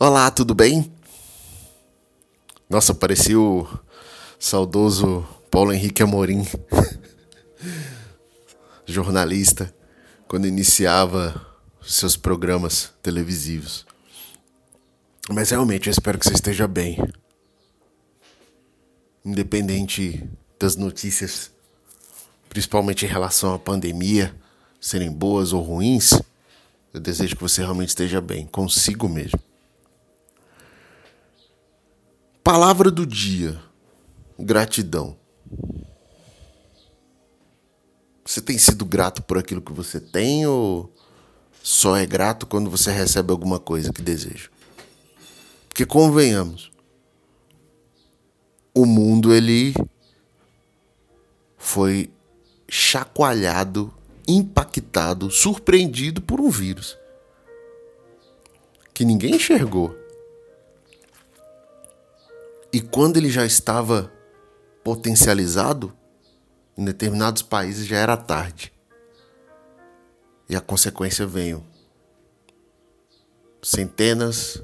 Olá, 0.00 0.30
tudo 0.30 0.54
bem? 0.54 0.92
Nossa, 2.70 2.94
parecia 2.94 3.36
o 3.36 3.66
saudoso 4.38 5.26
Paulo 5.50 5.72
Henrique 5.72 6.04
Amorim, 6.04 6.46
jornalista, 8.86 9.74
quando 10.28 10.46
iniciava 10.46 11.44
seus 11.82 12.16
programas 12.16 12.94
televisivos. 13.02 13.84
Mas 15.30 15.50
realmente 15.50 15.88
eu 15.88 15.90
espero 15.90 16.16
que 16.16 16.26
você 16.26 16.34
esteja 16.34 16.68
bem. 16.68 16.96
Independente 19.24 20.30
das 20.60 20.76
notícias, 20.76 21.50
principalmente 22.48 23.04
em 23.04 23.08
relação 23.08 23.52
à 23.52 23.58
pandemia, 23.58 24.32
serem 24.80 25.10
boas 25.10 25.52
ou 25.52 25.60
ruins, 25.60 26.12
eu 26.94 27.00
desejo 27.00 27.34
que 27.34 27.42
você 27.42 27.62
realmente 27.62 27.88
esteja 27.88 28.20
bem, 28.20 28.46
consigo 28.46 29.08
mesmo. 29.08 29.47
Palavra 32.48 32.90
do 32.90 33.04
dia: 33.04 33.60
gratidão. 34.38 35.18
Você 38.24 38.40
tem 38.40 38.56
sido 38.56 38.86
grato 38.86 39.22
por 39.22 39.36
aquilo 39.36 39.60
que 39.60 39.70
você 39.70 40.00
tem 40.00 40.46
ou 40.46 40.90
só 41.62 41.94
é 41.94 42.06
grato 42.06 42.46
quando 42.46 42.70
você 42.70 42.90
recebe 42.90 43.32
alguma 43.32 43.60
coisa 43.60 43.92
que 43.92 44.00
deseja? 44.00 44.48
Porque 45.68 45.84
convenhamos, 45.84 46.72
o 48.74 48.86
mundo 48.86 49.34
ele 49.34 49.74
foi 51.58 52.10
chacoalhado, 52.66 53.92
impactado, 54.26 55.30
surpreendido 55.30 56.22
por 56.22 56.40
um 56.40 56.48
vírus 56.48 56.96
que 58.94 59.04
ninguém 59.04 59.34
enxergou. 59.34 60.07
E 62.72 62.80
quando 62.80 63.16
ele 63.16 63.30
já 63.30 63.46
estava 63.46 64.12
potencializado, 64.84 65.96
em 66.76 66.84
determinados 66.84 67.42
países 67.42 67.86
já 67.86 67.96
era 67.96 68.16
tarde. 68.16 68.72
E 70.48 70.54
a 70.54 70.60
consequência 70.60 71.26
veio. 71.26 71.64
Centenas 73.62 74.62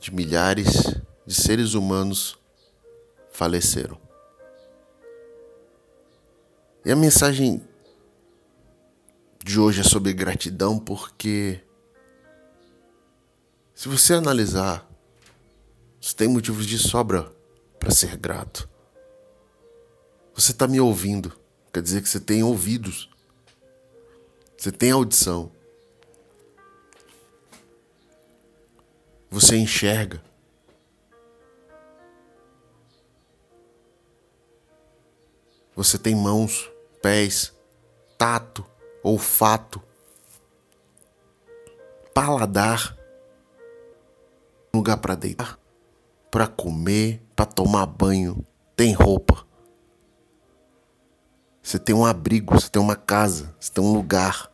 de 0.00 0.14
milhares 0.14 0.96
de 1.26 1.34
seres 1.34 1.74
humanos 1.74 2.38
faleceram. 3.30 4.00
E 6.84 6.90
a 6.90 6.96
mensagem 6.96 7.62
de 9.44 9.60
hoje 9.60 9.80
é 9.80 9.84
sobre 9.84 10.12
gratidão 10.12 10.78
porque 10.78 11.60
se 13.74 13.88
você 13.88 14.14
analisar 14.14 14.88
você 16.02 16.16
tem 16.16 16.26
motivos 16.26 16.66
de 16.66 16.80
sobra 16.80 17.32
para 17.78 17.92
ser 17.92 18.16
grato. 18.16 18.68
Você 20.34 20.50
está 20.50 20.66
me 20.66 20.80
ouvindo, 20.80 21.32
quer 21.72 21.80
dizer 21.80 22.02
que 22.02 22.08
você 22.08 22.18
tem 22.18 22.42
ouvidos. 22.42 23.08
Você 24.58 24.72
tem 24.72 24.90
audição. 24.90 25.52
Você 29.30 29.56
enxerga. 29.56 30.20
Você 35.76 35.96
tem 35.98 36.16
mãos, 36.16 36.68
pés, 37.00 37.54
tato, 38.18 38.66
olfato, 39.04 39.80
paladar, 42.12 42.98
lugar 44.74 44.96
para 44.96 45.14
deitar 45.14 45.61
para 46.32 46.46
comer, 46.46 47.22
para 47.36 47.44
tomar 47.44 47.84
banho, 47.84 48.42
tem 48.74 48.94
roupa. 48.94 49.46
Você 51.62 51.78
tem 51.78 51.94
um 51.94 52.06
abrigo, 52.06 52.58
você 52.58 52.70
tem 52.70 52.80
uma 52.80 52.96
casa, 52.96 53.54
você 53.60 53.70
tem 53.70 53.84
um 53.84 53.92
lugar. 53.92 54.50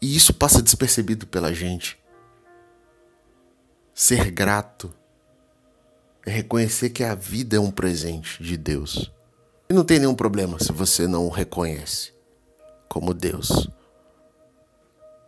E 0.00 0.14
isso 0.14 0.32
passa 0.32 0.62
despercebido 0.62 1.26
pela 1.26 1.52
gente. 1.52 2.00
Ser 3.92 4.30
grato 4.30 4.94
é 6.24 6.30
reconhecer 6.30 6.90
que 6.90 7.02
a 7.02 7.16
vida 7.16 7.56
é 7.56 7.60
um 7.60 7.72
presente 7.72 8.40
de 8.40 8.56
Deus. 8.56 9.12
E 9.68 9.74
não 9.74 9.84
tem 9.84 9.98
nenhum 9.98 10.14
problema 10.14 10.56
se 10.60 10.70
você 10.70 11.08
não 11.08 11.26
o 11.26 11.30
reconhece 11.30 12.14
como 12.88 13.12
Deus. 13.12 13.68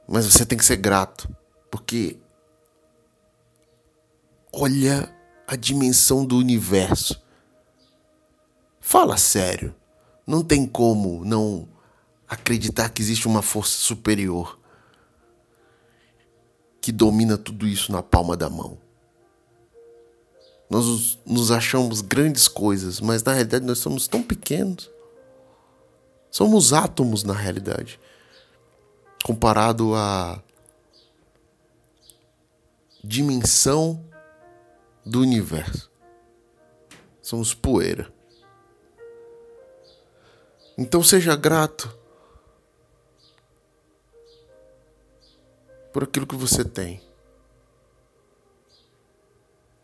Mas 0.06 0.24
você 0.24 0.46
tem 0.46 0.56
que 0.56 0.64
ser 0.64 0.76
grato, 0.76 1.28
porque 1.68 2.20
Olha 4.56 5.12
a 5.48 5.56
dimensão 5.56 6.24
do 6.24 6.38
universo. 6.38 7.20
Fala 8.80 9.16
sério. 9.16 9.74
Não 10.24 10.44
tem 10.44 10.64
como 10.64 11.24
não 11.24 11.68
acreditar 12.28 12.88
que 12.88 13.02
existe 13.02 13.26
uma 13.26 13.42
força 13.42 13.76
superior 13.76 14.56
que 16.80 16.92
domina 16.92 17.36
tudo 17.36 17.66
isso 17.66 17.90
na 17.90 18.00
palma 18.00 18.36
da 18.36 18.48
mão. 18.48 18.78
Nós 20.70 21.18
nos 21.26 21.50
achamos 21.50 22.00
grandes 22.00 22.46
coisas, 22.46 23.00
mas 23.00 23.24
na 23.24 23.32
realidade 23.32 23.64
nós 23.64 23.78
somos 23.78 24.06
tão 24.06 24.22
pequenos. 24.22 24.88
Somos 26.30 26.72
átomos 26.72 27.24
na 27.24 27.34
realidade. 27.34 27.98
Comparado 29.24 29.96
à 29.96 30.40
dimensão 33.02 34.13
do 35.04 35.20
universo. 35.20 35.90
Somos 37.20 37.54
poeira. 37.54 38.12
Então 40.76 41.02
seja 41.02 41.36
grato 41.36 41.96
por 45.92 46.02
aquilo 46.02 46.26
que 46.26 46.34
você 46.34 46.64
tem. 46.64 47.00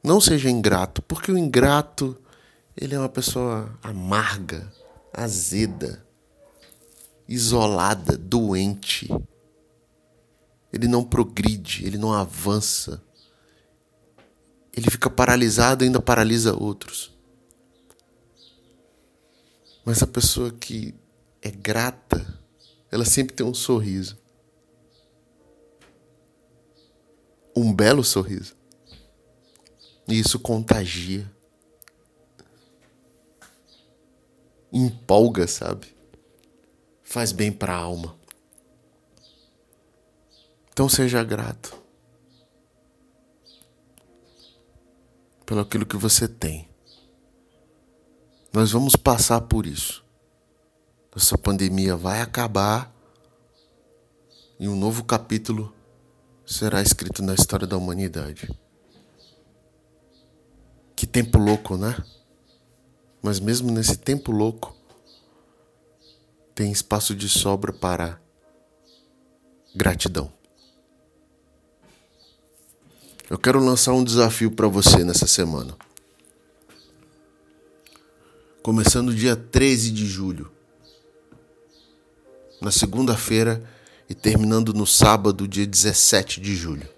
Não 0.02 0.20
seja 0.20 0.50
ingrato, 0.50 1.02
porque 1.02 1.30
o 1.30 1.38
ingrato 1.38 2.20
ele 2.76 2.94
é 2.94 2.98
uma 2.98 3.08
pessoa 3.08 3.78
amarga, 3.82 4.72
azeda, 5.12 6.04
isolada, 7.28 8.16
doente. 8.16 9.08
Ele 10.72 10.88
não 10.88 11.04
progride, 11.04 11.86
ele 11.86 11.98
não 11.98 12.12
avança 12.12 13.02
ele 14.80 14.90
fica 14.90 15.10
paralisado 15.10 15.84
e 15.84 15.86
ainda 15.86 16.00
paralisa 16.00 16.54
outros. 16.54 17.12
Mas 19.84 20.02
a 20.02 20.06
pessoa 20.06 20.50
que 20.50 20.94
é 21.42 21.50
grata, 21.50 22.38
ela 22.90 23.04
sempre 23.04 23.34
tem 23.34 23.44
um 23.44 23.52
sorriso. 23.52 24.18
Um 27.54 27.74
belo 27.74 28.02
sorriso. 28.02 28.56
E 30.08 30.18
isso 30.18 30.38
contagia. 30.38 31.30
Empolga, 34.72 35.46
sabe? 35.46 35.94
Faz 37.02 37.32
bem 37.32 37.52
para 37.52 37.74
a 37.74 37.78
alma. 37.78 38.18
Então 40.72 40.88
seja 40.88 41.22
grato. 41.22 41.79
Pelo 45.50 45.62
aquilo 45.62 45.84
que 45.84 45.96
você 45.96 46.28
tem. 46.28 46.68
Nós 48.52 48.70
vamos 48.70 48.94
passar 48.94 49.40
por 49.40 49.66
isso. 49.66 50.04
Essa 51.16 51.36
pandemia 51.36 51.96
vai 51.96 52.20
acabar 52.20 52.94
e 54.60 54.68
um 54.68 54.76
novo 54.76 55.02
capítulo 55.02 55.74
será 56.46 56.80
escrito 56.80 57.20
na 57.20 57.34
história 57.34 57.66
da 57.66 57.76
humanidade. 57.76 58.48
Que 60.94 61.04
tempo 61.04 61.36
louco, 61.36 61.76
né? 61.76 62.00
Mas 63.20 63.40
mesmo 63.40 63.72
nesse 63.72 63.98
tempo 63.98 64.30
louco, 64.30 64.72
tem 66.54 66.70
espaço 66.70 67.12
de 67.12 67.28
sobra 67.28 67.72
para 67.72 68.22
gratidão. 69.74 70.32
Eu 73.30 73.38
quero 73.38 73.64
lançar 73.64 73.92
um 73.92 74.02
desafio 74.02 74.50
para 74.50 74.66
você 74.66 75.04
nessa 75.04 75.24
semana. 75.24 75.76
Começando 78.60 79.14
dia 79.14 79.36
13 79.36 79.92
de 79.92 80.04
julho, 80.04 80.50
na 82.60 82.72
segunda-feira 82.72 83.62
e 84.08 84.16
terminando 84.16 84.74
no 84.74 84.84
sábado, 84.84 85.46
dia 85.46 85.64
17 85.64 86.40
de 86.40 86.56
julho. 86.56 86.88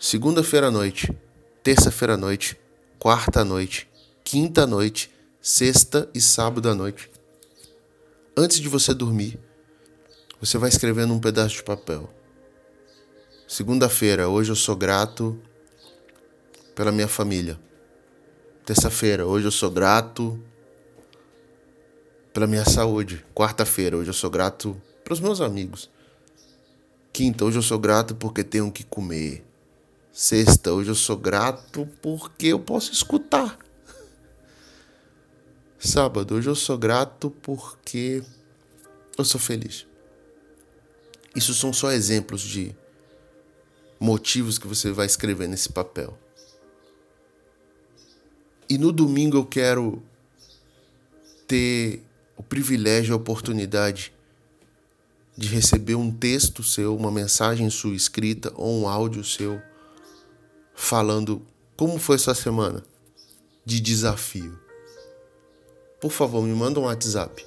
Segunda-feira 0.00 0.68
à 0.68 0.70
noite, 0.70 1.14
terça-feira 1.62 2.14
à 2.14 2.16
noite, 2.16 2.58
quarta 2.98 3.42
à 3.42 3.44
noite, 3.44 3.86
quinta 4.24 4.62
à 4.62 4.66
noite, 4.66 5.10
sexta 5.38 6.08
e 6.14 6.20
sábado 6.22 6.70
à 6.70 6.74
noite. 6.74 7.10
Antes 8.34 8.58
de 8.58 8.70
você 8.70 8.94
dormir, 8.94 9.38
você 10.40 10.56
vai 10.56 10.70
escrever 10.70 11.06
num 11.06 11.20
pedaço 11.20 11.56
de 11.56 11.62
papel 11.62 12.08
Segunda-feira, 13.48 14.28
hoje 14.28 14.52
eu 14.52 14.54
sou 14.54 14.76
grato 14.76 15.40
pela 16.74 16.92
minha 16.92 17.08
família. 17.08 17.58
Terça-feira, 18.66 19.26
hoje 19.26 19.46
eu 19.46 19.50
sou 19.50 19.70
grato 19.70 20.38
pela 22.30 22.46
minha 22.46 22.66
saúde. 22.66 23.24
Quarta-feira, 23.34 23.96
hoje 23.96 24.10
eu 24.10 24.14
sou 24.14 24.28
grato 24.28 24.78
pelos 25.02 25.18
meus 25.18 25.40
amigos. 25.40 25.88
Quinta, 27.10 27.42
hoje 27.42 27.56
eu 27.56 27.62
sou 27.62 27.78
grato 27.78 28.14
porque 28.14 28.44
tenho 28.44 28.68
o 28.68 28.70
que 28.72 28.84
comer. 28.84 29.42
Sexta, 30.12 30.70
hoje 30.70 30.90
eu 30.90 30.94
sou 30.94 31.16
grato 31.16 31.88
porque 32.02 32.48
eu 32.48 32.60
posso 32.60 32.92
escutar. 32.92 33.58
Sábado, 35.78 36.34
hoje 36.34 36.50
eu 36.50 36.54
sou 36.54 36.76
grato 36.76 37.30
porque 37.30 38.22
eu 39.16 39.24
sou 39.24 39.40
feliz. 39.40 39.86
Isso 41.34 41.54
são 41.54 41.72
só 41.72 41.90
exemplos 41.92 42.42
de 42.42 42.76
motivos 43.98 44.58
que 44.58 44.66
você 44.66 44.92
vai 44.92 45.06
escrever 45.06 45.48
nesse 45.48 45.70
papel. 45.70 46.18
E 48.68 48.76
no 48.78 48.92
domingo 48.92 49.36
eu 49.36 49.46
quero 49.46 50.02
ter 51.46 52.02
o 52.36 52.42
privilégio, 52.42 53.14
a 53.14 53.16
oportunidade 53.16 54.12
de 55.36 55.48
receber 55.48 55.94
um 55.94 56.10
texto 56.10 56.62
seu, 56.62 56.94
uma 56.96 57.10
mensagem 57.10 57.70
sua 57.70 57.94
escrita 57.94 58.52
ou 58.54 58.82
um 58.82 58.88
áudio 58.88 59.24
seu 59.24 59.62
falando 60.74 61.40
como 61.76 61.98
foi 61.98 62.18
sua 62.18 62.34
semana 62.34 62.84
de 63.64 63.80
desafio. 63.80 64.58
Por 66.00 66.10
favor, 66.12 66.42
me 66.42 66.54
manda 66.54 66.78
um 66.78 66.84
WhatsApp. 66.84 67.44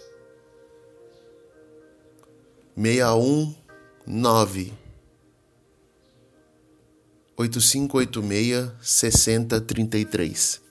619 2.76 4.74
8586 7.42 8.72
6033 8.82 10.62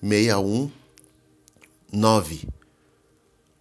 619 0.00 2.48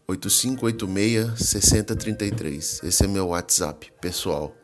8586 0.08 1.40
6033. 1.40 2.84
Esse 2.84 3.06
é 3.06 3.08
meu 3.08 3.28
WhatsApp, 3.28 3.92
pessoal. 4.02 4.56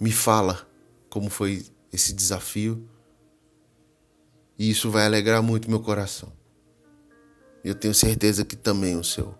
Me 0.00 0.10
fala 0.10 0.66
como 1.10 1.28
foi 1.28 1.66
esse 1.92 2.12
desafio. 2.12 2.88
E 4.58 4.70
isso 4.70 4.90
vai 4.90 5.06
alegrar 5.06 5.42
muito 5.42 5.68
meu 5.68 5.80
coração. 5.80 6.32
Eu 7.64 7.74
tenho 7.74 7.94
certeza 7.94 8.44
que 8.44 8.56
também 8.56 8.96
o 8.96 9.04
seu. 9.04 9.34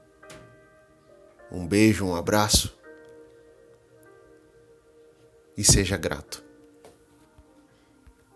Um 1.51 1.67
beijo, 1.67 2.05
um 2.05 2.15
abraço. 2.15 2.77
E 5.57 5.63
seja 5.63 5.97
grato. 5.97 6.52